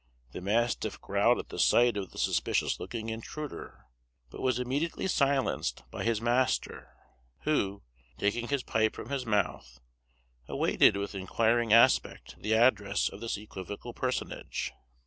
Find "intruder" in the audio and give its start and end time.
3.09-3.85